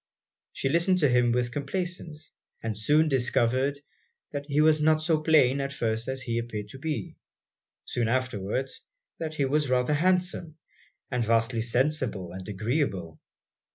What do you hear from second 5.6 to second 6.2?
as at first